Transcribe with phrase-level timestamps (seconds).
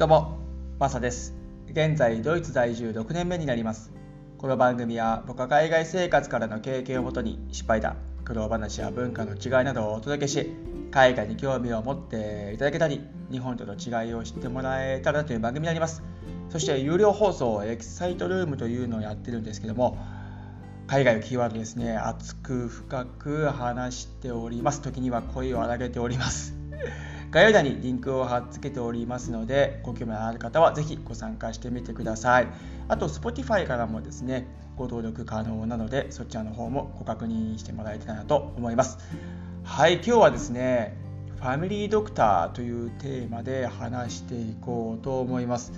[0.00, 0.38] どうも、
[0.78, 1.34] マサです。
[1.68, 3.92] 現在、ドイツ在住6年目になります。
[4.38, 10.56] この番組は僕は海外生活からの経験をもとに失敗談、苦労話や文化の違いなどをお届けし、
[10.90, 16.02] 海外に興味を持っていただけたり、日本との違いを知ってもらえたらという番組になります。
[16.48, 19.98] そして、有料放送、エキサイトルームというのをやってるんですけども、
[20.86, 24.80] 海外をキーワードですね、熱く深く話しております。
[24.80, 26.56] 時には声を荒げております。
[27.30, 32.48] 概要欄にリンクを貼っ付けておりますので、ご興味のある方はぜひご参加してみてください。
[32.88, 38.98] あと、Spotify からもですね、ご登録可能なので、そちらの方もご確認してもらえたらと思います。
[39.62, 40.96] はい、今日はですね、
[41.36, 45.72] ファミリードクターというテーマで話していこうと思います。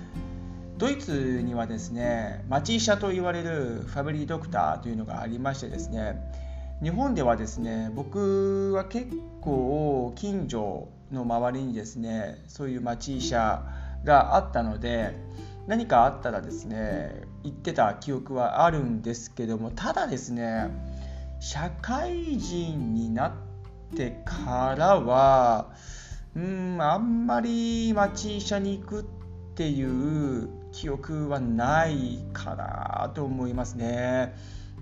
[0.79, 6.19] ドイツにはですね、町医者と言われるファミリードクターというのがありましてですね、
[6.81, 9.07] 日本ではですね、僕は結
[9.39, 13.63] 構近所の周りにですね、そういう町医者
[14.03, 15.15] があったので、
[15.67, 20.69] 何かあったらですね、言ってた記憶はあるんですけども、ただですね、
[21.39, 23.33] 社会人になっ
[23.95, 25.71] てからは、
[26.35, 29.05] うん、あんまり町医者に行くっ
[29.55, 34.33] ていう記憶はないかなと思いますね。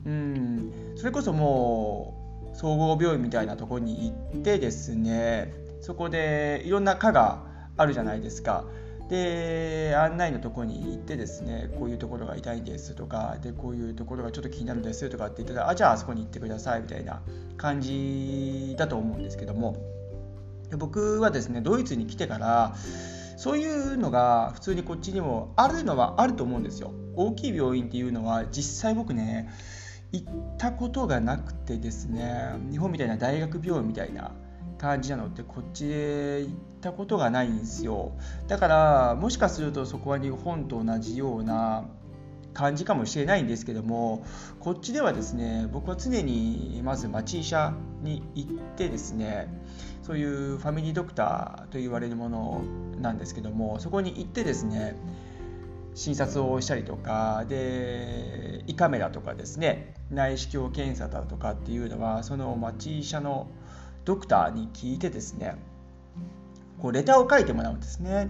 [0.05, 7.43] うん、それこそもう総合病院みたいなとこに行ってですねそこでいろんな科が
[7.77, 8.65] あるじゃないですか。
[9.09, 17.21] で案内のとこに行ってですねこういうところが痛いんですとかでこういうところがちょっと気になるんですとかって言ったらあじゃああそこに行ってくださいみたいな
[17.57, 19.75] 感じだと思うんですけども
[20.77, 22.73] 僕はですねドイツに来てから
[23.35, 26.93] そういうのが普通にこっちにもあるのはあると思うんですよ。
[27.15, 29.49] 大きい病院っていうのは実際僕ね
[30.13, 34.31] 行ったことがなくてですね日本みたいな大学病院みたいな
[34.81, 38.13] 感じなのってこっちで行ったことがないんですよ。
[38.47, 41.85] だからもしかするとそこは日本と同じような
[42.55, 44.25] 感じかもしれないんですけども
[44.59, 49.47] こっちではですね僕は常にまず町医者に行ってですね
[50.01, 52.61] そういうファミリードクターと言われるもの
[52.99, 54.95] なんですけどもそこに行ってですね
[55.93, 63.47] 診察をしたりとかで胃カメラとかですね内視鏡検査だとかっていうのはその町医者の
[64.05, 65.55] ドクターに聞いてですね
[66.81, 68.27] こうレターを書いてもらうんですね。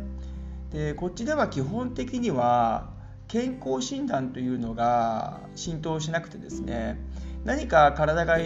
[0.72, 2.90] でこっちでは基本的には
[3.28, 6.98] 健康診断というのが浸透しなくてですね
[7.44, 8.38] 何か体が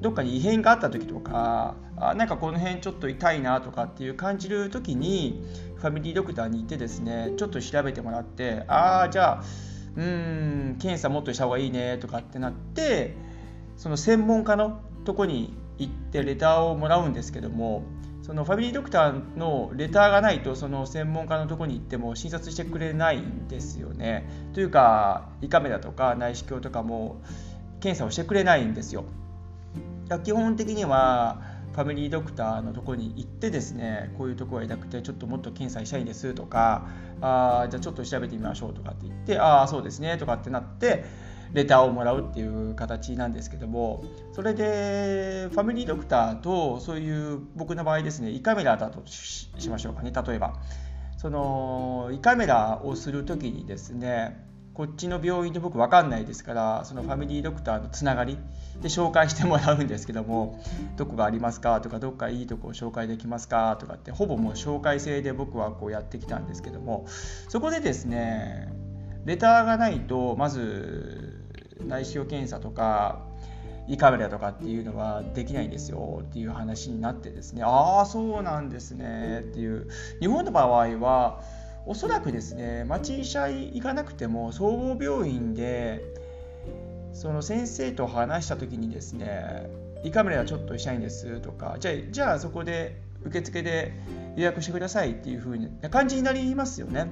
[0.00, 5.44] どっかに異変があった時とかあなんかこの辺ちょっと痛いなとかっていう感じる時に
[5.76, 9.44] ファミリードクターに行ってですねちょっと調べてもらってああじゃあ
[9.96, 13.16] うん検査もっとした方がいいねとかってなって
[13.76, 17.82] その専門家のとこに行ってレターをもらうんですけども
[18.20, 24.28] そのファミリードクターのレターがないとその専門家のとこに行っても診察してくれないんですよね。
[24.52, 27.22] というか胃カメラとか内視鏡とかも
[27.80, 29.06] 検査をしてくれないんですよ。
[30.24, 31.40] 基本的には
[31.72, 36.86] ファミリードクターのとこに行ってですねこういうとこが痛くてちょっともっと検査したいんですとか
[37.22, 41.04] あじゃあちょっと調べてみましょうとかって言ってああそうですねとかってなって
[41.52, 50.54] レターをもらうっていう形なんですけどもそれでファミリードクターとそういう僕の場合ですね胃カメラだとしましょうかね例えば。
[51.18, 58.38] その胃カメラをする時にですねこっちの病院で僕分かんないですからそのファミリードクターのつながり
[58.80, 60.62] で紹介してもらうんですけども
[60.96, 67.06] どこがありますかとかどっかいいとこを紹介できますかとかってほぼもう紹介制で僕はこうやってきたんですけども
[67.48, 68.72] そこでですね
[69.24, 71.27] レターがないとまず
[71.86, 73.26] 内視鏡検査とか
[73.88, 79.88] 胃カメラとかっていうのはできないんですよっていう話になってですねああそうなんですねっていう
[80.20, 81.42] 日本の場合は
[81.86, 86.02] おそらくですね町医者行かなくても総合病院で
[87.14, 89.70] その先生と話した時にですね
[90.04, 93.92] 胃カメラちょっとしたいんですとかじゃあじゃあそこで受付で
[94.36, 97.10] 予約してくださいっていう風な感じになりますよね。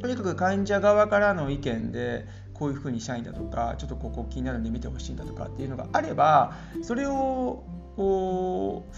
[0.00, 2.26] とにかく患者側からの意見で
[2.62, 7.64] こういう風にしたいんだとかちょっとここ気になるんで見てほしいんだとかっていうのがあればそれを
[7.96, 8.94] こう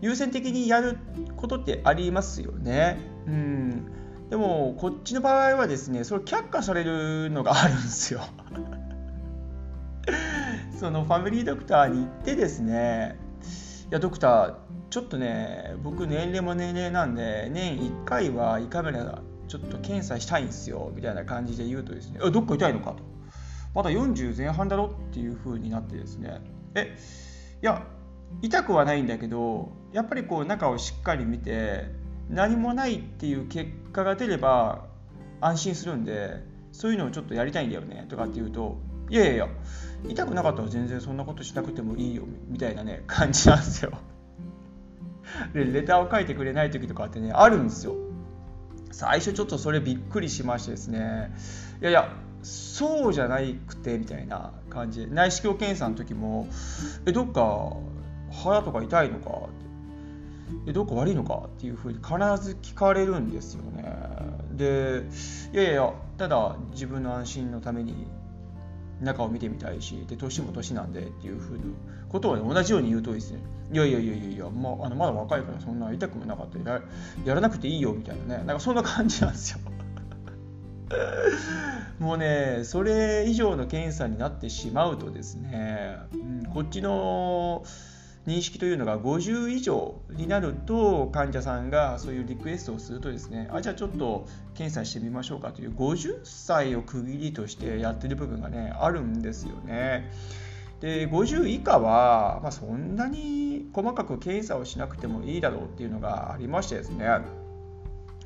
[0.00, 0.96] 優先的にやる
[1.36, 3.00] ことってありますよね。
[3.26, 3.90] うん
[4.30, 8.20] でもこっちの場合はですねそれ却下されるのがあるんですよ。
[10.78, 13.18] そのファミリードクターに行ってですね
[13.90, 14.54] いやドクター
[14.90, 23.14] ちょっとね僕年齢も年齢なんで年1回は胃カメラちょっと検査したいんですよみたいな感じで言うとですねどっか痛いのかと。
[23.74, 26.40] まだ40前半だろっていう風になってですね
[26.74, 26.96] え
[27.60, 27.84] いや
[28.40, 31.86] 痛くはないんだけどやっぱりこう中をしっかり見て
[32.28, 34.86] 何もないっていう結果が出れば
[35.40, 36.42] 安心するんで
[36.72, 38.78] そういうのをちょっとやりたいんだよねとかって言うと
[39.10, 39.48] いやいやいや
[40.08, 43.92] 痛くなかったら全然そんなことしなくてもいいよみたいなね感じなんですよ。
[45.52, 47.94] でレターを書いてくれない時とかってねあるんですよ。
[48.94, 51.34] 最初ちょっとそれびっくりしましてですね。
[51.82, 52.08] いやいや
[52.42, 55.06] そうじゃなくてみたいな感じ。
[55.06, 56.46] で内視鏡検査の時も
[57.06, 57.76] えどっか
[58.30, 59.48] 腹とか痛いのか？
[60.66, 61.48] えどっか悪いのか？
[61.56, 62.08] っていうふうに必
[62.42, 63.84] ず聞かれるんですよね。
[64.52, 65.02] で
[65.52, 68.06] いやいやいやただ自分の安心のために
[69.00, 71.64] 中を見てみたいしで年も年なんでっていうふうな
[72.14, 73.40] ことを、ね、同じように言うとですね
[73.72, 76.80] いやいやいやいやいや、まあ、あのまだ若いからそんな痛くもなかったや
[77.24, 79.58] やらなくていいよみたいなねなんかそんな感じなんですよ
[81.98, 87.64] もうねそれ以上の検査になってしまうとですね、うん、こっちの
[88.28, 100.12] 認識というのが50以上になると患者さんがそういうリクエストをするとですねあじゃあちょっと検査してみましょうかという50歳を区切りとしてやってる部分がねあるんですよね。
[100.84, 107.06] で50以下は、まあ、そんなに細かく検査をしなくてもいいだろうっていうのがありましてですね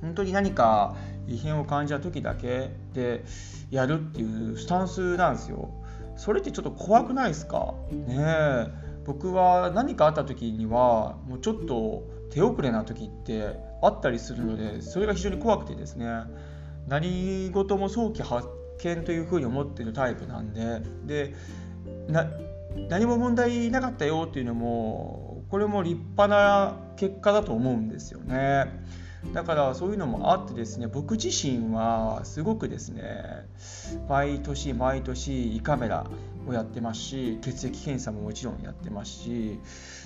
[0.00, 0.96] 本当に何か
[1.28, 3.24] 異変を感じた時だけで
[3.70, 5.70] やるっていうスタンスなんですよ。
[6.16, 7.74] それってちょっと怖くないですか？
[7.92, 8.66] ねえ。
[9.06, 16.08] 僕は何かあった時にはもうちょっと手遅れな時ってあったりするのでそれが非常に怖くてですね。
[16.88, 21.34] 何事も早期発見というふうに思っているタイプなんでで
[22.88, 28.66] 何も問題なかったよっていうのもこれも立派な結果だと思うんですよね。
[29.34, 33.46] だからそういうのもあってですね僕自身はすごくですね
[34.08, 36.06] 毎年毎年胃カメラ
[36.46, 39.58] をやってますし血液検査ももちろんやってますし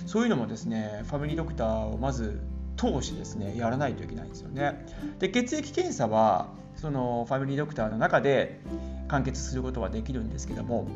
[0.07, 2.41] そういうのもですねファミリードクターをまず
[2.75, 4.85] 通してですねやらないといけないんですよね。
[5.19, 8.61] で血液検査はそのファミリードクターの中で
[9.07, 10.87] 完結することはできるんですけども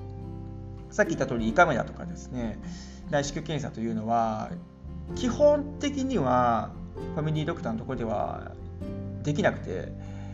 [0.89, 2.59] さっき言った通り胃カメラとかですね
[3.09, 4.51] 内視鏡検査というのは
[5.15, 6.71] 基本的には
[7.15, 8.51] ファミリードクターのところでは
[9.23, 9.91] できなくて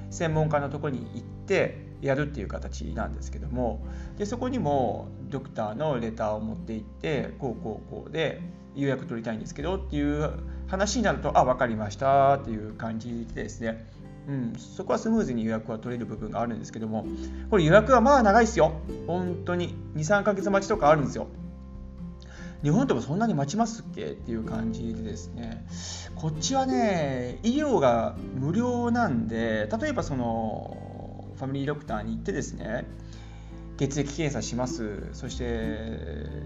[0.09, 3.85] 専門家のところに行ってやるっていう形なんですけども
[4.17, 8.41] でそこにもドクターのレターを持って行ってこうこうこうで
[8.75, 10.31] 予約取りたいんですけどっていう
[10.67, 13.85] 話になるとあ分かりましたっていう感じでですね
[14.27, 17.05] うん、そこはスムーズに予約は取れる部分があるんですけども
[17.49, 18.73] これ予約はまあ長いですよ。
[19.05, 19.75] 本当に。
[19.95, 21.27] 23ヶ月待ちとかあるんですよ。
[22.63, 24.11] 日本でもそんなに待ちますっけ？
[24.11, 25.65] っていう感じでですね。
[26.15, 32.87] こっちはね医療が無料なんで例えばそのファミリードクターに行ってですね
[33.75, 35.09] 血液検査します。
[35.11, 35.45] そして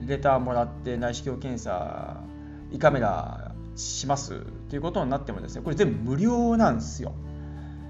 [0.07, 2.24] レターもらって内視鏡検査
[2.71, 7.13] 胃カメラしますっていうことになってもですねこれ全部無料なんですよ。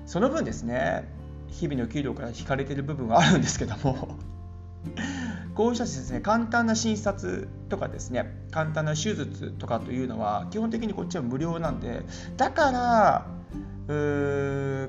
[0.08, 1.08] その分ですね
[1.50, 4.16] 日々の給料から引かれてる部分はあるんですけども
[5.54, 12.04] こうしたですね簡単な診察とかですね簡単な手術とかというのは基本的にこっちは無料なんで
[12.38, 13.28] だから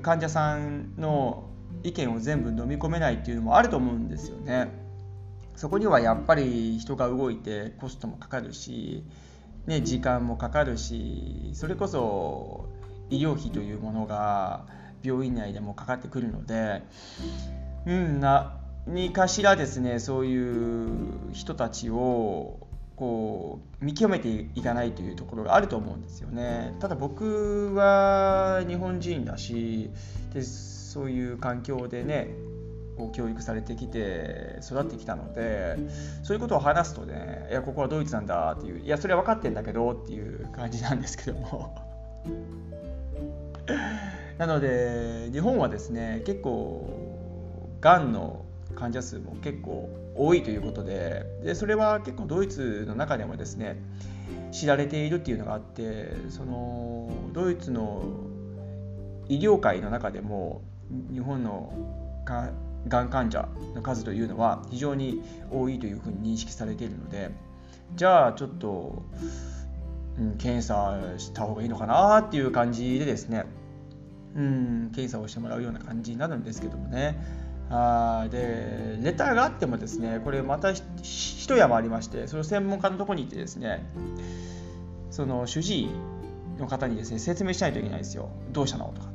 [0.02, 1.50] 患者さんの
[1.82, 4.86] 意見を全部飲み込めないっていうのもあると思うんですよね。
[5.54, 9.04] そこにはやっぱり人が動いてコストもかかるし、
[9.66, 12.68] ね、時間もかかるしそれこそ
[13.10, 14.66] 医療費というものが
[15.02, 16.82] 病院内でもかかってくるので、
[17.86, 22.58] うん、なにかしらですねそういう人たちを
[22.96, 26.74] こう見極めていかないというところがあると思うんですよね。
[26.80, 29.90] ただ僕は日本人だし
[30.34, 32.34] でそういう環境でね
[32.96, 35.76] こう教育されてきて育ってきたので
[36.24, 41.76] そういうことを話すとねいやここはドイツなんだっていういやそれは分かってんだけどっていう感じなんですけども
[44.38, 53.76] なので日本はですね結構がんの患者数も結構多いということででそれは結構ドイツの中でもですね
[54.52, 58.04] 知られているっていうのがあってそのドイツの
[59.28, 60.62] 医療界の中でも
[61.12, 61.72] 日本の
[62.24, 67.30] がん患者の数というのは非常に多いというふうに認識されているので
[67.94, 69.02] じゃあちょっと、
[70.18, 73.44] うん、検査した方がいいのかなっていう感じでですね、
[74.36, 77.16] うん、検査をしてもらうような感じになるんですけどもね。
[77.70, 83.84] あでレターがあってもですねこれまた一山ありましてその専門家のとこに行ってですね
[85.10, 85.90] その主治医
[86.58, 88.30] の方にですね説明しないといけないんですよ。
[88.52, 89.07] どうしたのとか。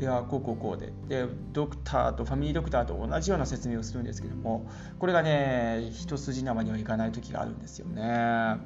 [0.00, 0.92] いやこうこうこうで。
[1.08, 4.66] でドクターとファミリードクターと同じような説明をするんですけども
[4.98, 8.02] これがね一筋縄にはいかない時があるんですよね。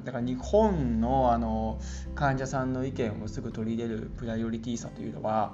[0.03, 1.79] だから日本のあの
[2.15, 5.53] 患者さんの意見をすぐ取り入れるプライオリティさというのは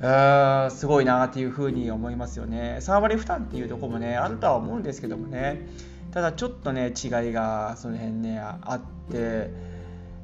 [0.00, 2.78] ーすごいなっていうふうに思いますよね。
[2.80, 5.66] 3割負担っていうとこもねあるとは思うんですけどもね。
[6.10, 9.71] ただちょっとね違いがその辺ねあって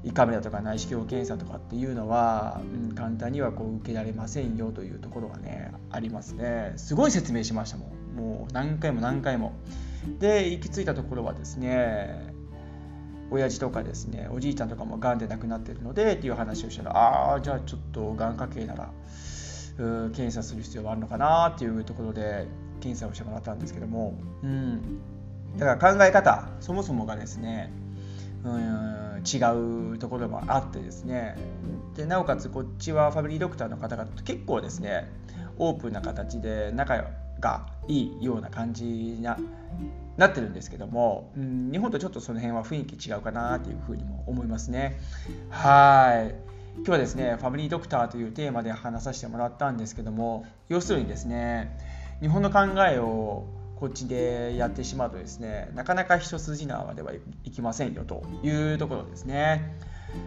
[0.05, 6.73] 胃カメラとか内視鏡検査とかっていうのは、うん、簡単にはこう受けられませんよというところがねありますね。
[6.77, 8.17] すごい説明しましたもん。
[8.17, 9.53] もう何回も何回も。
[10.21, 12.33] で行き着いたところはですね
[13.31, 18.91] 親父とかですねおじいちゃんとかもがんで亡くなってるのでっていう話をしたらああじゃあちょっとがん家系なら
[19.77, 22.47] 検査する必要があるのかなっていうところで
[22.81, 25.01] 検査をしてもらったんですけども、うん、
[25.57, 27.71] だから考え方そもそもがですね
[28.45, 31.37] うん違うところもあってですね
[31.95, 35.11] でなおかつこっちはファミリードクターの方々と結構ですね
[35.59, 37.05] オープンな形で仲
[37.41, 39.39] がいいような感じにな
[40.17, 44.99] なってるんですけども、うん、日本とちょっとその辺は雰囲気違うかなっていうふうにも思いますね。
[45.49, 46.49] はい
[46.79, 51.77] 今日はですねファミリードクターというテーマで話させてもらったんですけども要するにですね
[52.21, 53.47] 日本の考えを
[53.79, 57.13] こっちでやってしまうとですねなかなか一筋縄では
[57.45, 59.79] いきませんよというところですね。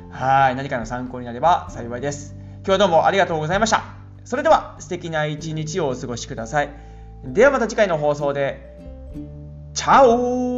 [0.10, 2.34] はい何かの参考になれば幸いです。
[2.60, 3.84] 今日はどうもありがとうございました。
[4.24, 6.70] それでは素敵な一日をお過ごしください。
[7.26, 8.72] ではまた次回の放送で。
[9.74, 10.51] チャオ